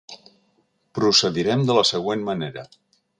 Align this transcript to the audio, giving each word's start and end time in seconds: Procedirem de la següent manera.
Procedirem 0.99 1.65
de 1.67 1.75
la 1.81 1.83
següent 1.91 2.25
manera. 2.31 2.65